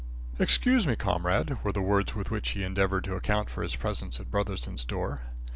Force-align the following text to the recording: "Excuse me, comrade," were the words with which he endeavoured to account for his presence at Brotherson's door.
"Excuse 0.39 0.87
me, 0.87 0.95
comrade," 0.95 1.63
were 1.63 1.71
the 1.71 1.79
words 1.83 2.15
with 2.15 2.31
which 2.31 2.49
he 2.49 2.63
endeavoured 2.63 3.03
to 3.03 3.13
account 3.15 3.51
for 3.51 3.61
his 3.61 3.75
presence 3.75 4.19
at 4.19 4.31
Brotherson's 4.31 4.83
door. 4.83 5.21